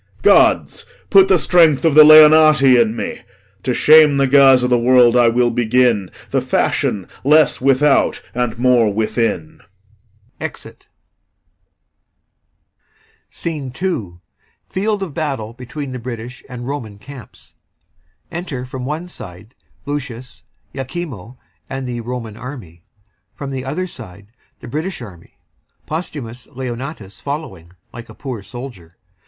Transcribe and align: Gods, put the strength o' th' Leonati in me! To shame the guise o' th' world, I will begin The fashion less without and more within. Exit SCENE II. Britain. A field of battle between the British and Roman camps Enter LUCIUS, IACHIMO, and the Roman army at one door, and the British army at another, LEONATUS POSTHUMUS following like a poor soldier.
Gods, 0.23 0.87
put 1.11 1.27
the 1.27 1.37
strength 1.37 1.85
o' 1.85 1.93
th' 1.93 2.03
Leonati 2.03 2.81
in 2.81 2.95
me! 2.95 3.21
To 3.61 3.71
shame 3.71 4.17
the 4.17 4.25
guise 4.25 4.63
o' 4.63 4.67
th' 4.67 4.83
world, 4.83 5.15
I 5.15 5.27
will 5.27 5.51
begin 5.51 6.09
The 6.31 6.41
fashion 6.41 7.07
less 7.23 7.61
without 7.61 8.19
and 8.33 8.57
more 8.57 8.91
within. 8.91 9.61
Exit 10.39 10.87
SCENE 13.29 13.65
II. 13.65 13.69
Britain. 13.71 14.21
A 14.67 14.73
field 14.73 15.03
of 15.03 15.13
battle 15.13 15.53
between 15.53 15.91
the 15.91 15.99
British 15.99 16.43
and 16.49 16.65
Roman 16.67 16.97
camps 16.97 17.53
Enter 18.31 18.61
LUCIUS, 18.65 20.43
IACHIMO, 20.73 21.37
and 21.69 21.87
the 21.87 22.01
Roman 22.01 22.35
army 22.37 22.83
at 23.39 23.47
one 23.47 23.51
door, 23.61 23.69
and 23.99 24.27
the 24.59 24.67
British 24.67 24.99
army 25.03 25.35
at 25.91 26.11
another, 26.11 26.21
LEONATUS 26.49 26.51
POSTHUMUS 26.55 27.21
following 27.21 27.71
like 27.93 28.09
a 28.09 28.15
poor 28.15 28.41
soldier. 28.41 28.93